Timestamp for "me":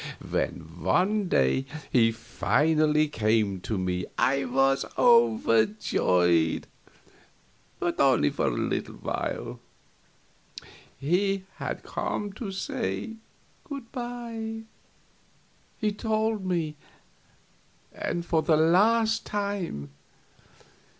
3.77-4.07, 16.47-16.77